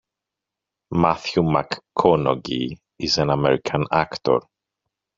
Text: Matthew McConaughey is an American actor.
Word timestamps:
Matthew 0.89 1.43
McConaughey 1.43 2.79
is 2.97 3.19
an 3.19 3.29
American 3.29 3.85
actor. 3.91 4.39